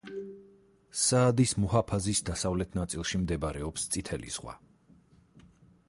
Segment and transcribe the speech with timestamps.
[1.01, 4.57] საადის მუჰაფაზის დასავლეთ ნაწილში მდებარეობს წითელი ზღვა.